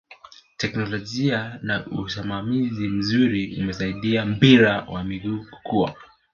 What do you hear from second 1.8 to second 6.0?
usimamizi mzuri umesaidia mpira wa miguu kukua